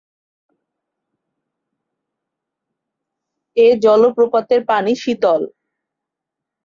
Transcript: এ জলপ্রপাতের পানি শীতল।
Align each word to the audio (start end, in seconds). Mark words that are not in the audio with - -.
এ 3.57 3.67
জলপ্রপাতের 3.83 4.61
পানি 4.65 4.91
শীতল। 4.95 5.41